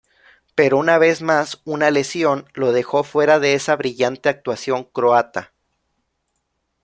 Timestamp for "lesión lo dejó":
1.91-3.03